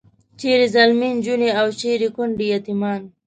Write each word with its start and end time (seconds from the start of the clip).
چیرې 0.39 0.67
ځلمي 0.75 1.09
نجونې 1.17 1.49
او 1.59 1.67
چیرې 1.79 2.07
کونډې 2.15 2.45
یتیمان. 2.55 3.01